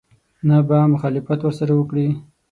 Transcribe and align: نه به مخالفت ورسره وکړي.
نه 0.47 0.57
به 0.67 0.77
مخالفت 0.93 1.39
ورسره 1.43 1.73
وکړي. 1.75 2.07